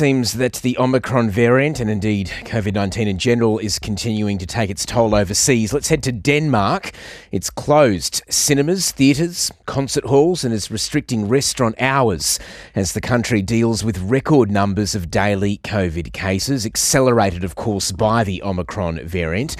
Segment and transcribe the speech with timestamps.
[0.00, 4.70] seems that the Omicron variant, and indeed COVID 19 in general, is continuing to take
[4.70, 5.74] its toll overseas.
[5.74, 6.92] Let's head to Denmark.
[7.30, 12.38] It's closed cinemas, theatres, concert halls, and is restricting restaurant hours
[12.74, 18.24] as the country deals with record numbers of daily COVID cases, accelerated, of course, by
[18.24, 19.54] the Omicron variant.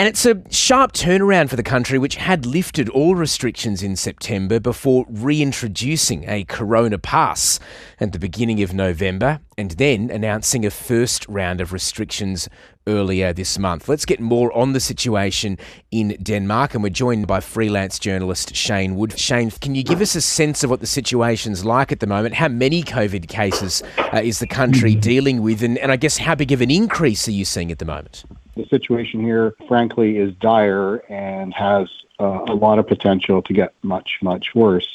[0.00, 4.60] And it's a sharp turnaround for the country, which had lifted all restrictions in September
[4.60, 7.58] before reintroducing a Corona Pass
[7.98, 12.48] at the beginning of November and then announcing a first round of restrictions
[12.88, 13.88] earlier this month.
[13.88, 15.58] Let's get more on the situation
[15.90, 19.16] in Denmark, and we're joined by freelance journalist Shane Wood.
[19.16, 22.34] Shane, can you give us a sense of what the situation's like at the moment?
[22.34, 26.34] How many COVID cases uh, is the country dealing with, and, and I guess how
[26.34, 28.24] big of an increase are you seeing at the moment?
[28.56, 33.72] The situation here, frankly, is dire and has uh, a lot of potential to get
[33.82, 34.88] much, much worse.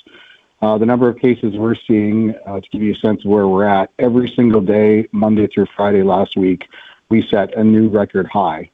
[0.62, 3.48] Uh, the number of cases we're seeing, uh, to give you a sense of where
[3.50, 6.70] we're at, every single day, Monday through Friday last week,
[7.10, 8.70] we set a new record high,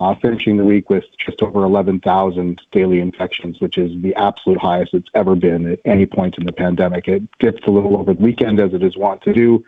[0.00, 4.94] uh, finishing the week with just over 11,000 daily infections, which is the absolute highest
[4.94, 7.08] it's ever been at any point in the pandemic.
[7.08, 9.64] It dipped a little over the weekend, as it is wont to do,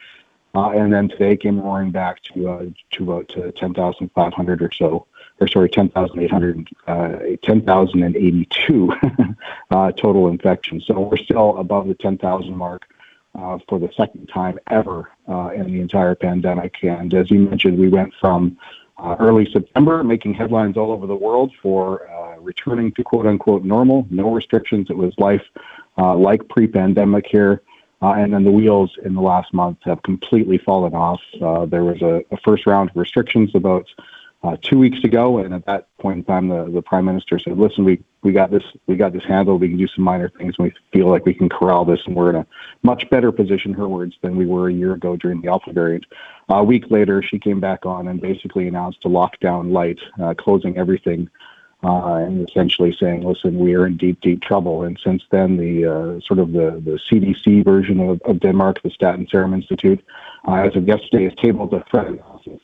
[0.54, 5.06] uh, and then today came roaring back to uh, to about 10,500 or so
[5.40, 8.92] or sorry, 10,800, uh, 10,082
[9.70, 10.84] uh, total infections.
[10.86, 12.86] So we're still above the 10,000 mark
[13.68, 16.74] for the second time ever uh, in the entire pandemic.
[16.82, 18.56] And as you mentioned, we went from
[18.98, 23.64] uh, early September making headlines all over the world for uh, returning to quote unquote
[23.64, 24.88] normal, no restrictions.
[24.90, 25.44] It was life
[25.96, 27.62] like pre pandemic here.
[28.00, 31.20] and then the wheels in the last month have completely fallen off.
[31.70, 33.86] there was a, first round of restrictions about
[34.42, 37.58] uh, two weeks ago, and at that point in time, the, the prime minister said,
[37.58, 39.60] "Listen, we we got this we got this handled.
[39.60, 42.16] We can do some minor things, and we feel like we can corral this, and
[42.16, 42.46] we're in a
[42.82, 46.04] much better position." Her words than we were a year ago during the Alpha variant.
[46.48, 50.76] a week later, she came back on and basically announced a lockdown light, uh, closing
[50.76, 51.30] everything.
[51.84, 55.84] Uh, and essentially saying, "Listen, we are in deep, deep trouble." And since then, the
[55.84, 60.02] uh, sort of the, the CDC version of, of Denmark, the Statens Serum Institute,
[60.48, 62.60] uh, as of yesterday, has tabled the threat analysis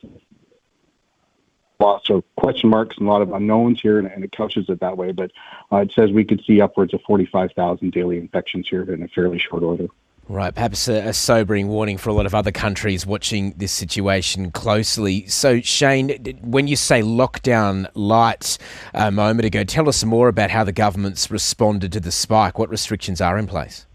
[1.83, 4.79] lots of question marks and a lot of unknowns here, and, and it couches it
[4.79, 5.11] that way.
[5.11, 5.31] But
[5.71, 9.37] uh, it says we could see upwards of 45,000 daily infections here in a fairly
[9.37, 9.87] short order.
[10.29, 14.51] Right, perhaps a, a, sobering warning for a lot of other countries watching this situation
[14.51, 15.27] closely.
[15.27, 16.11] So, Shane,
[16.41, 18.57] when you say lockdown light
[18.93, 22.57] a moment ago, tell us more about how the government's responded to the spike.
[22.57, 23.85] What restrictions are in place?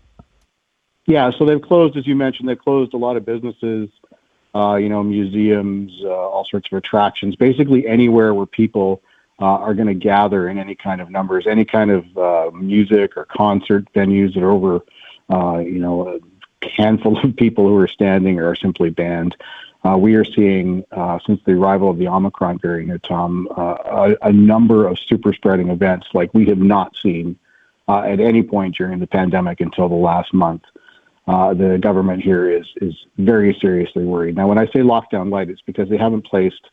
[1.07, 3.89] Yeah, so they've closed, as you mentioned, they've closed a lot of businesses
[4.77, 9.03] you know, museums, uh, all sorts of attractions, basically anywhere where people
[9.41, 13.17] uh, are going to gather in any kind of numbers, any kind of uh, music
[13.17, 14.81] or concert venues that are over,
[15.31, 16.21] uh, you know,
[16.63, 19.37] a handful of people who are standing or are simply banned.
[19.85, 23.77] Uh, we are seeing, uh, since the arrival of the Omicron variant, Tom, uh,
[24.23, 27.39] a, a number of super spreading events like we have not seen
[27.87, 30.63] uh, at any point during the pandemic until the last month
[31.29, 34.35] uh, the government here is is very seriously worried.
[34.35, 36.69] Now, when I say lockdown light, it's because they haven't placed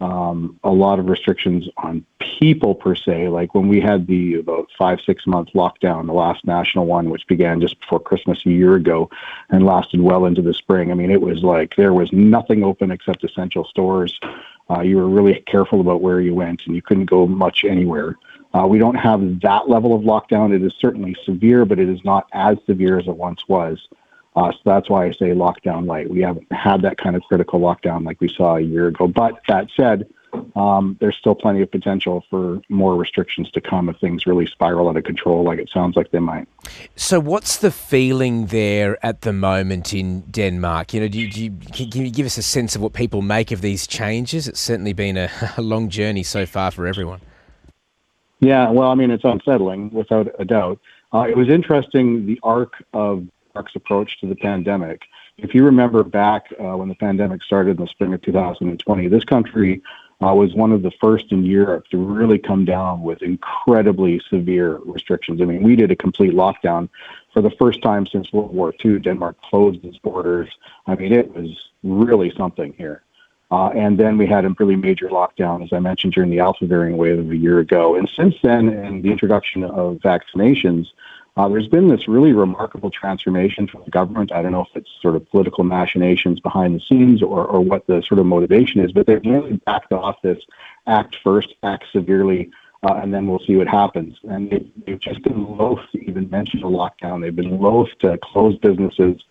[0.00, 3.28] um, a lot of restrictions on people per se.
[3.28, 7.28] Like when we had the about five six month lockdown, the last national one, which
[7.28, 9.08] began just before Christmas a year ago,
[9.50, 10.90] and lasted well into the spring.
[10.90, 14.18] I mean, it was like there was nothing open except essential stores.
[14.68, 18.16] Uh, you were really careful about where you went, and you couldn't go much anywhere.
[18.54, 20.54] Uh, we don't have that level of lockdown.
[20.54, 23.88] It is certainly severe, but it is not as severe as it once was.
[24.34, 26.10] Uh, so that's why I say lockdown light.
[26.10, 29.06] We haven't had that kind of critical lockdown like we saw a year ago.
[29.06, 30.08] But that said,
[30.56, 34.88] um, there's still plenty of potential for more restrictions to come if things really spiral
[34.88, 36.48] out of control, like it sounds like they might.
[36.96, 40.94] So, what's the feeling there at the moment in Denmark?
[40.94, 41.50] You know, do you, do you,
[41.90, 44.48] can you give us a sense of what people make of these changes?
[44.48, 47.20] It's certainly been a, a long journey so far for everyone.
[48.42, 50.80] Yeah, well, I mean, it's unsettling without a doubt.
[51.14, 55.02] Uh, it was interesting the arc of Mark's approach to the pandemic.
[55.38, 59.24] If you remember back uh, when the pandemic started in the spring of 2020, this
[59.24, 59.80] country
[60.20, 64.78] uh, was one of the first in Europe to really come down with incredibly severe
[64.86, 65.40] restrictions.
[65.40, 66.88] I mean, we did a complete lockdown
[67.32, 68.98] for the first time since World War II.
[68.98, 70.48] Denmark closed its borders.
[70.88, 71.50] I mean, it was
[71.84, 73.04] really something here.
[73.52, 76.64] Uh, and then we had a really major lockdown, as I mentioned, during the Alpha
[76.64, 77.94] variant wave of a year ago.
[77.94, 80.86] And since then, and the introduction of vaccinations,
[81.36, 84.32] uh, there's been this really remarkable transformation from the government.
[84.32, 87.86] I don't know if it's sort of political machinations behind the scenes or, or what
[87.86, 90.42] the sort of motivation is, but they've really backed off this
[90.86, 92.50] act first, act severely,
[92.82, 94.16] uh, and then we'll see what happens.
[94.22, 97.20] And they've, they've just been loath to even mention a lockdown.
[97.20, 99.22] They've been loath to close businesses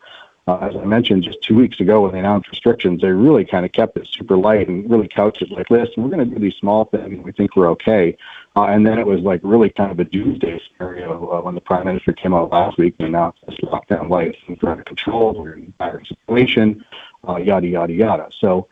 [0.47, 3.63] uh, as I mentioned just two weeks ago when they announced restrictions, they really kind
[3.63, 5.69] of kept it super light and really couched it like.
[5.69, 7.23] And we're going to do these small things.
[7.23, 8.17] We think we're okay.
[8.55, 11.61] Uh, and then it was like really kind of a doomsday scenario uh, when the
[11.61, 15.33] prime minister came out last week and announced this lockdown light are under control.
[15.33, 16.83] We're in a dire situation,
[17.27, 18.29] uh, yada yada yada.
[18.39, 18.67] So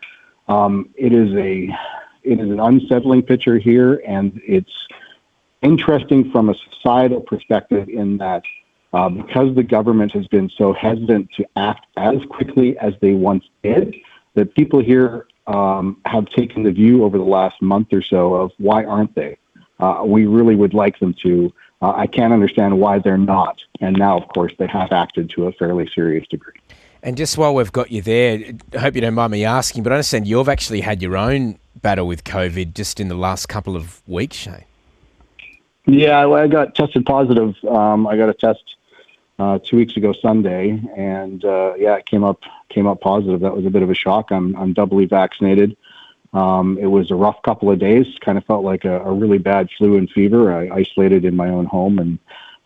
[0.48, 1.70] um, it is a
[2.24, 4.88] it is an unsettling picture here, and it's
[5.62, 8.44] interesting from a societal perspective in that
[8.94, 13.46] uh, because the government has been so hesitant to act as quickly as they once
[13.64, 13.96] did,
[14.36, 18.52] that people here um, have taken the view over the last month or so of
[18.58, 19.38] why aren't they?
[19.80, 21.54] Uh, we really would like them to.
[21.82, 23.62] Uh, I can't understand why they're not.
[23.80, 26.60] And now, of course, they have acted to a fairly serious degree.
[27.02, 28.40] And just while we've got you there,
[28.74, 31.58] I hope you don't mind me asking, but I understand you've actually had your own
[31.82, 34.66] battle with COVID just in the last couple of weeks, Shane.
[35.86, 37.56] Yeah, I got tested positive.
[37.68, 38.76] Um, I got a test
[39.40, 43.40] uh, two weeks ago Sunday, and uh, yeah, it came up came up positive.
[43.40, 44.32] That was a bit of a shock.
[44.32, 45.78] I'm I'm doubly vaccinated.
[46.34, 48.06] Um, it was a rough couple of days.
[48.20, 50.54] Kind of felt like a, a really bad flu and fever.
[50.54, 52.20] I isolated in my own home and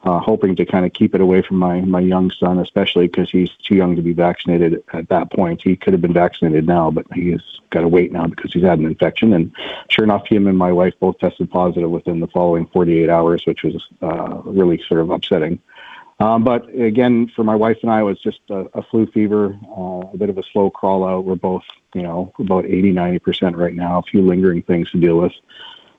[0.04, 3.30] uh, hoping to kind of keep it away from my my young son, especially because
[3.30, 5.62] he's too young to be vaccinated at that point.
[5.62, 8.64] He could have been vaccinated now, but he has got to wait now because he's
[8.64, 9.34] had an infection.
[9.34, 9.52] And
[9.90, 13.64] sure enough, him and my wife both tested positive within the following 48 hours, which
[13.64, 15.60] was uh, really sort of upsetting.
[16.19, 19.57] Um, but again, for my wife and I, it was just a, a flu fever,
[19.77, 21.25] uh, a bit of a slow crawl out.
[21.25, 21.63] We're both,
[21.94, 25.33] you know, about 80, 90% right now, a few lingering things to deal with.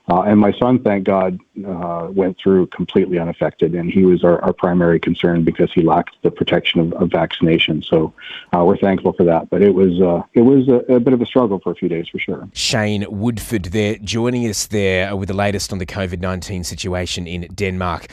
[0.06, 4.38] Uh, and my son, thank God, uh, went through completely unaffected, and he was our,
[4.42, 7.82] our primary concern because he lacked the protection of, of vaccination.
[7.82, 8.12] So
[8.54, 9.48] uh, we're thankful for that.
[9.48, 11.88] But it was uh, it was a, a, bit of a struggle for a few
[11.88, 12.46] days for sure.
[12.52, 17.42] Shane Woodford there, joining us there with the latest on the COVID nineteen situation in
[17.54, 18.08] Denmark.